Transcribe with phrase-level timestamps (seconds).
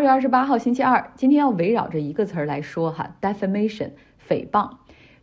[0.00, 3.90] 二月二十八号星期二，今天要围绕着一个词儿来说哈，defamation，
[4.26, 4.70] 诽谤，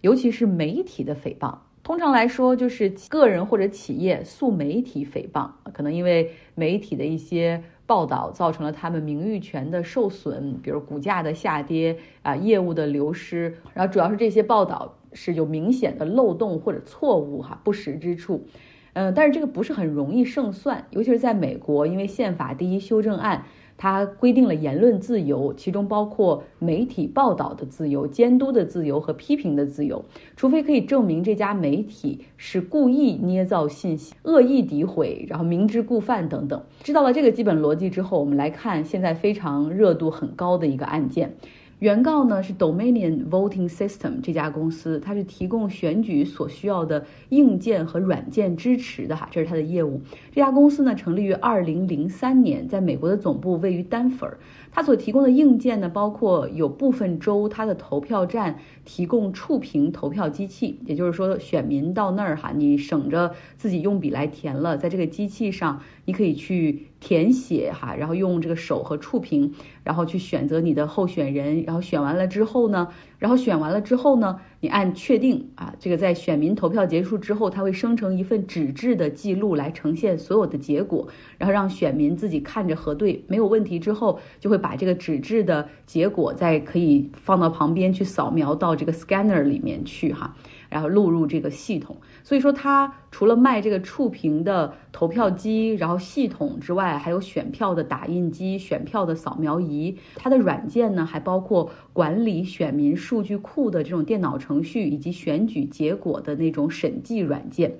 [0.02, 1.58] 尤其是媒体的诽谤。
[1.82, 18.46] 通常来说，就是个人或者企业诉媒体诽谤，可能因为媒体的一些报道造成了他们名誉权的受损，比如股价的下跌啊，业务的流失，然后主要是这些报道是有明显的漏洞或者错误哈，不实之处。
[18.94, 23.46] 嗯，但是这个不是很容易胜算，尤其是在美国，因为宪法第一修正案。
[23.78, 30.04] 它规定了言论自由，其中包括媒体报道的自由、监督的自由和批评的自由。
[30.36, 36.62] 除非可以证明这家媒体是故意捏造信息、恶意诋毁，然后明知故犯等等。
[36.82, 41.36] 知道了这个基本逻辑之后，我们来看现在非常热度很高的一个案件。
[41.80, 50.02] 原告呢是 Dominion Voting System 这家公司，它是提供选举所需要的硬件和软件支持的哈，这是它的业务。
[50.32, 54.28] 这家公司呢成立于二零零三年，在美国的总部位于丹佛。
[54.72, 66.88] 它所提供的硬件呢，包括有部分州它的投票站提供触屏投票机器，也就是说选民到那儿哈，你省着自己用笔来填了，在这个机器上你可以去。
[67.00, 72.88] 填写哈，然后用这个手和触屏，然后去选择你的候选人，然后选完了之后呢，
[73.18, 81.08] 然后选完了之后呢，你按确定啊，这个在选民投票结束之后，它会生成一份纸质的记录来呈现所有的结果，
[81.38, 90.36] 然后让选民自己看着核对没有问题之后，就会把这个纸质的结果再可以放到旁边去扫描到这个 scanner 里面去哈。
[90.70, 99.98] 然后录入这个系统，所以说它除了卖这个触屏的投票机，然后系统之外，还有选票的打印机、选票的扫描仪。
[100.16, 107.78] 它的软件呢，还包括管理选民数据库的这种电脑程序，以及选举结果的那种审计软件。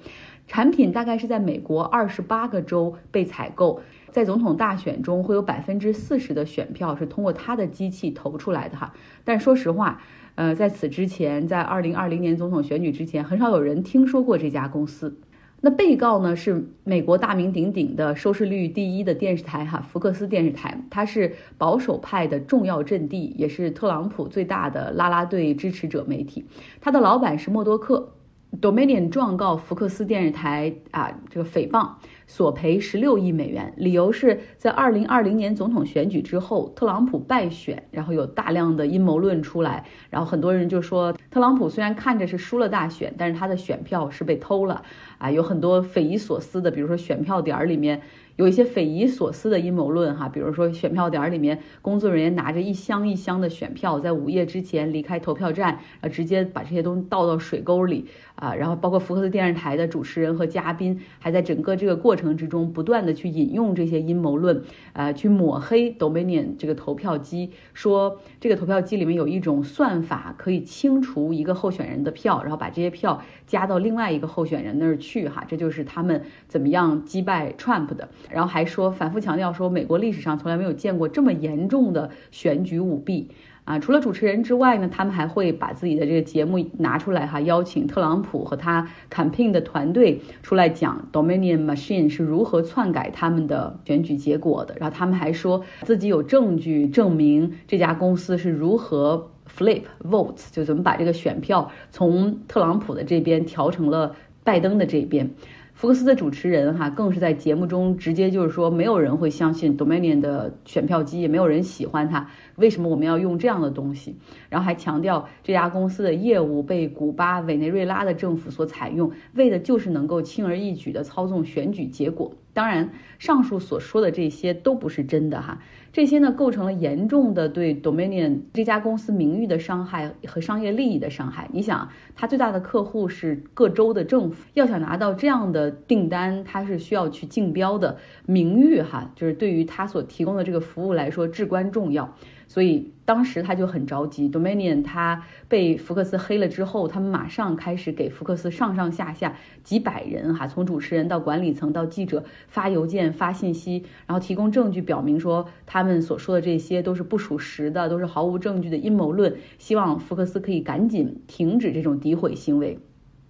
[0.48, 3.82] 产品大概是在美国二十八个州被采购，
[4.12, 8.94] 在总统大选中会有百分之四十的选票是通过他的机器投出来的哈。
[9.24, 10.02] 但说实话。
[10.36, 15.18] 呃，在此之前，在二零二零年总统选举之前，很少有人听说过这家公司。
[15.62, 26.46] 那被告呢是美国大名鼎鼎的收视率第一的电视台哈，福克斯电视台，它是保守派的重要阵地，也是特朗普最大的拉拉队支持者媒体。
[26.80, 28.14] 他的老板是默多克。
[28.62, 31.92] Dominion 状告福克斯电视台啊，这个诽谤，
[32.26, 44.82] 索赔十六亿美元，理由是在二零二零年总统选举之后，特朗普败选，然后有大量的阴谋论出来，然后很多人就说，特朗普虽然看着是输了大选，但是他的选票是被偷了，
[45.18, 48.02] 啊，有很多匪夷所思的，比如说选票点儿里面。
[48.38, 58.06] 有一些匪夷所思的阴谋论哈，比如说选票点里面工作人员拿着一箱一箱的选票，在午夜之前离开投票站，啊，直接把这些东西倒到水沟里
[58.36, 64.62] 啊，然后包括福克斯电视台的主持人和嘉宾，还在整个这个过程之中不断的去引用这些阴谋论，
[64.94, 78.08] 呃，去抹黑 Dominion 这个投票机，说这个投票机里面有一种算法可以清除一个候选人的票，然后把这些票加到另外一个候选人那儿去哈，这就是他们怎么样击败 Trump 的。
[78.32, 83.30] 然后还说，反复强调说，美国历史上从来没有见过这么严重的选举舞弊
[83.64, 83.78] 啊！
[83.80, 94.76] 除了主持人之外呢，他们还会把自己的这个节目拿出来哈，邀请特朗普和他 campaign 的团队出来讲 Dominion Machine 是如何篡改他们的选举结果的。
[94.80, 105.30] 然后他们还说自己有证据证明这家公司是如何 flip votes，就怎么把这个选票从特朗普的这边调成了拜登的这边。
[105.78, 112.28] 福克斯的主持人哈，更是在节目中直接就是说，没有人会相信 Dominion 的选票机，也没有人喜欢它。
[112.56, 114.16] 为什么我们要用这样的东西？
[114.50, 122.34] 然后还强调这家公司的业务被古巴、委内瑞拉的政府所采用，为的就是能够轻而易举地操纵选举结果。
[122.58, 125.60] 当然，上述所说的这些都不是真的哈。
[125.94, 131.48] 这些呢，构成了严重的对 Dominion 这家公司名誉的伤害和商业利益的伤害。
[131.54, 142.16] 你想，它最大的客户是各州的政府，要想拿到这样的订单，它是需要去竞标的，名誉哈，就是对于它所提供的这个服务来说至关重要。
[142.48, 162.80] 所以当时他就很着急，Dominion 他被福克斯黑了之后，他们马上开始给福克斯上上下下几百人哈，从主持人到管理层到记者发邮件发信息，然后提供证据表明说他们所说的这些都是不属实的，都是毫无证据的阴谋论，希望福克斯可以赶紧停止这种诋毁行为，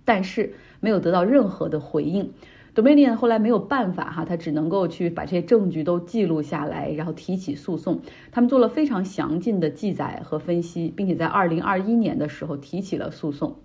[0.05, 2.31] 但是没有得到任何的回应。
[2.77, 8.01] Dominion 后来没有办法哈，他只能够去把这些证据都记录下来，然后提起诉讼。
[8.31, 13.55] 他们做了非常详尽的记载和分析，并且在二零二一年的时候提起了诉讼。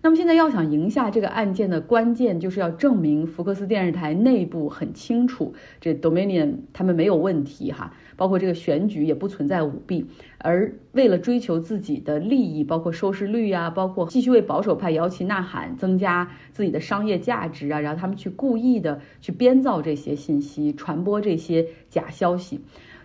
[0.00, 7.92] 那么现在要想赢下这个案件的关键，就是要证明福克斯电视台内部很清楚，这 Dominion 他们没有问题哈。
[8.16, 10.04] 包括这个选举也不存在舞弊，
[10.38, 22.60] 而为了追求自己的利益，包括收视率啊，包括继续为保守派摇旗呐喊，增加自己的商业价值啊，然后他们去故意的去编造这些信息，传播这些假消息。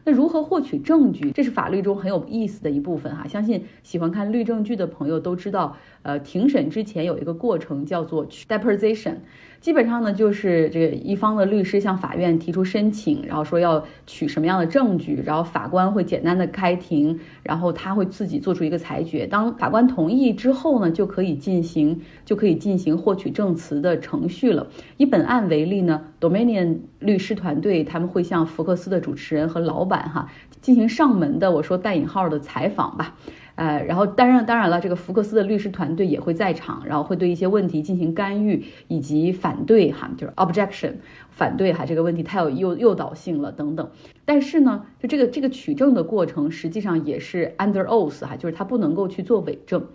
[0.05, 1.31] 那如何获取证据？
[1.31, 3.27] 这是法律中很有意思的一部分哈。
[3.27, 9.15] 相信喜欢看律政剧的朋友都知道，呃，庭审之前有一个过程叫做 deposition。
[9.63, 19.25] 基本上呢，就是这个一方的律师向法院提出申请，然后说要取什么样的证据，然后法官会简单的开庭，然后他会自己做出一个裁决。
[19.25, 24.67] 当法官同意之后呢，就可以进行就可以进行获取证词的程序了。
[24.97, 30.27] 以本案为例呢，Dominion 律师团队他们会向福克斯的主持人和老板哈
[30.59, 33.15] 进行上门的我说带引号的采访吧。
[33.55, 40.93] 呃，然后当然当然了，这个福克斯的律师团队也会在场，然后会对一些问题进行干预以及反对哈，就是 objection，
[41.29, 43.89] 反对哈这个问题太有诱诱导性了等等。
[44.25, 49.85] 但是呢，就这个这个取证的过程实际上也是 under oath 哈，就是他不能够去做伪证。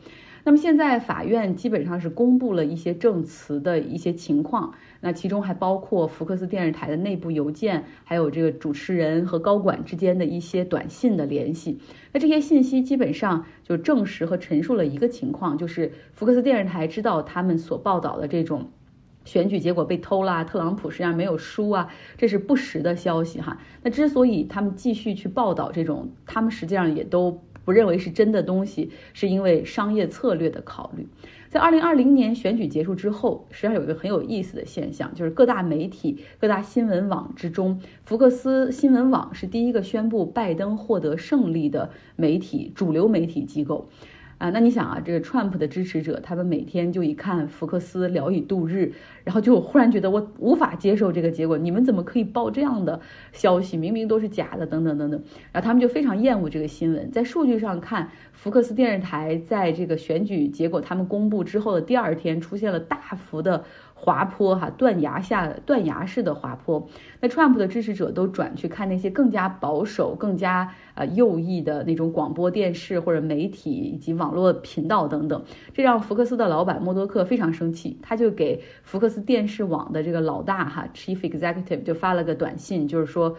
[0.49, 4.73] 那么现在法院基本上是公布了一些证词的一些情况，
[5.03, 11.79] 那其中还包括福克斯电视台的内部邮件，还有这个主持人和高管之间的一些短信的联系。
[12.15, 18.71] 那这些信息基本上就证实和陈述了一个情况，就是福克斯电视台知道他们所报道的这种
[19.27, 23.61] 选举结果被偷啦，特朗普实际上没有输啊，这是不实的消息哈。
[23.83, 27.43] 那之所以他们继续去报道这种，他们实际上也都。
[27.69, 31.07] 不认为是真的东西，是因为商业策略的考虑。
[31.51, 43.91] 在二零二零年选举结束之后，实际上有一个很有意思的现象，就是各大媒体、各大新闻网之中，福克斯新闻网是第一个宣布拜登获得胜利的媒体，主流媒体机构。
[44.39, 48.93] 啊，那你想啊，这个 Trump 的支持者，他们每天就一看福克斯聊以度日，
[49.25, 53.01] 然后就忽然觉得我无法接受这个结果，你们怎么可以报这样的
[53.33, 53.77] 消息？
[53.77, 55.21] 明明都是假的，等等等等。
[55.53, 57.11] 然后他们就非常厌恶这个新闻。
[57.11, 63.65] 在数据上看，福克斯电视台在这个选举结果他们公布之后的第二天，出现了大幅的。
[64.01, 66.89] 滑坡哈，断崖下断崖式的滑坡。
[67.21, 75.43] 那 Trump 的支持者都转去看那些更加保守、更加呃右翼的那种广播电视或者媒体以及网网络频道等等，
[75.73, 83.35] 这让福克斯的老板默多克非常生气，他就给福克斯电视网的这个老大哈 Chief Executive 就发了个短信，就是说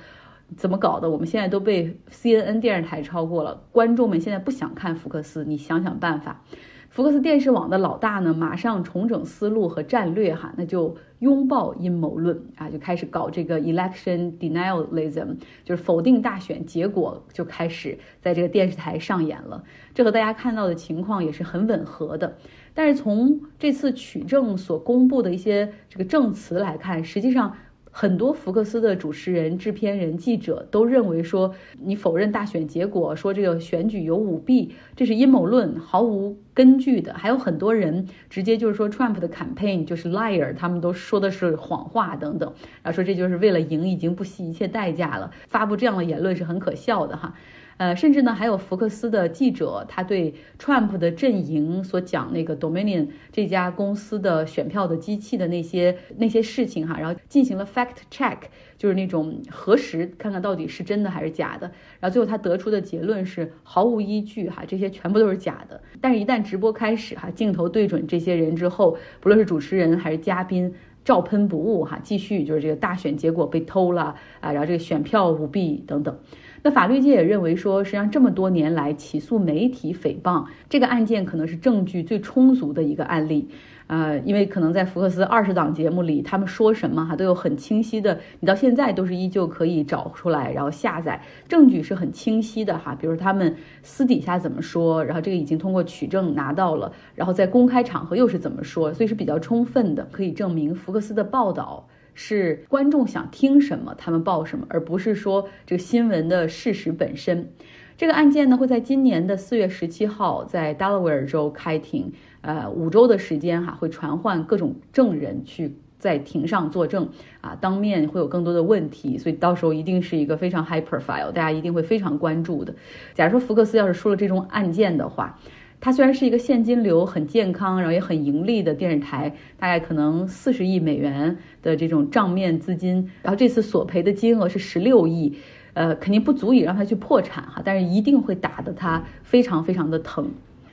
[0.57, 1.07] 怎么搞的？
[1.07, 6.41] 我们现在都被 CNN 电视台超过了，观众们现在不想看福克斯，你想想办法。
[6.89, 19.63] 福克斯电视网的老大呢，马上重整思路和战略哈，那就拥抱阴谋论啊，就开始搞这个 election denialism，就是否定大选结果，就开始在这个电视台上演了。
[19.93, 22.35] 这和大家看到的情况也是很吻合的。
[22.73, 27.55] 但是从这次取证所公布的一些这个证词来看，实际上。
[27.99, 37.13] 很多福克斯的主持人、制片人、记者都认为说，你否认大选结果，说这个选举有舞弊，这是阴谋论，毫无根据的。
[37.13, 45.31] 还有很多人直接就是说，Trump 的 campaign 就是 liar，他们都说的是谎话等等，然后说这就是为了赢，已经不惜一切代价了。
[45.49, 47.33] 发布这样的言论是很可笑的哈。
[47.79, 58.37] 呃，甚至呢，还有福克斯的记者，他对 Trump 的阵营所讲那个 Dominion 这家公司的选票的机器的那些那些事情哈，然后进行了 fact check，
[58.77, 61.71] 就是那种核实，看看到底是真的还是假的。
[62.01, 65.81] 然后最后他得出的结论是毫无依据哈，这些全部都是假的。
[66.01, 70.73] 但是，一旦直播开始哈，镜头对准这些人之后，不论是主持人还是嘉宾，
[71.05, 76.19] 照喷不误哈，继续就是这个大选结果被偷了啊，然后这个选票舞弊等等。
[76.63, 83.49] 那法律界也认为说，实际上这么多年来起诉媒体诽谤这个案件，可能是证据最充足的一个案例。
[83.87, 92.93] 呃，因为可能在福克斯二十档节目里，他们说什么哈都有很清晰的，你到现在都是依旧可以找出来，然后下载证据是很清晰的哈。
[92.93, 101.87] 比如他们私底下怎么说，然后这个已经通过取证拿到了，然后在公开场合又是怎么说，所以是比较充分的，可以证明福克斯的报道。
[102.21, 107.49] 是观众想听什么，他们报什么，而不是说这个新闻的事实本身。
[107.95, 112.11] 这个案件呢，会在今年的四月十七号在 Delaware 州开庭，
[112.41, 117.07] 呃，五周的时间哈，会传唤各种证人去在庭上作证
[117.39, 122.75] 啊，当面会有更多的问题，所以到时候一定是一个非常 high profile，大家一定会非常关注的。
[123.13, 125.39] 假如说福克斯要是出了这种案件的话。
[125.81, 135.37] 它虽然是一个现金流很健康，然后也很盈利的电视台，大概可能四十亿美元的这种账面资金，然后这次索赔的金额是十六亿，
[135.73, 140.29] 呃，肯定不足以让它去破产哈，但是一定会打得它非常非常的疼。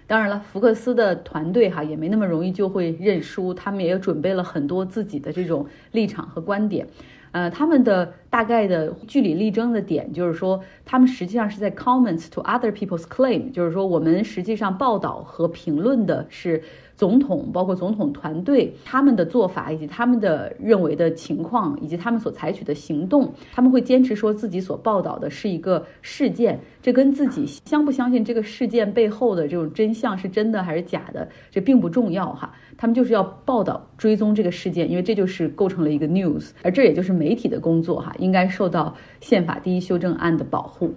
[0.08, 6.86] 当然了，福克斯的团队哈也没那么容易就会认输，他们也准备了很多自己的这种立场和观点。
[7.32, 16.62] 呃，他们的大概的据理力争的点就是说，他们实际上是在 comments to other people's claim，就是说我们实际上报道和评论的是。
[16.96, 32.52] 总统包括总统团队他们的做法以及他们的认为的情况以及他们所采取的行动，他们会坚持说自己所报道的是一个事件，这跟自己相不相信这个事件背后的这种真相是真的还是假的，这并不重要哈。
[32.78, 40.94] 他们就是要报道追踪这个事件，因为这就是构成了一个 news，而这也就是媒体的工作哈，应该受到宪法第一修正案的保护。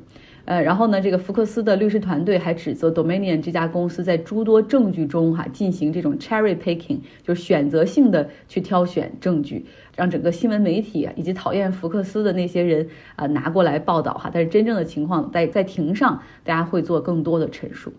[0.49, 9.63] 呃，然后呢，这个福克斯的律师团队还指责 Dominion 这家公司在诸多证据中哈进行这种 cherry picking，就是选择性的去挑选证据，
[9.95, 14.31] 让整个新闻媒体以及讨厌福克斯的那些人啊拿过来报道哈。
[14.33, 17.93] 但是真正的情况在在庭上，大家会做更多的陈述。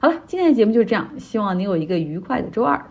[0.00, 2.84] 好了，今天的节目就是这样，希望你有一个愉快的周二。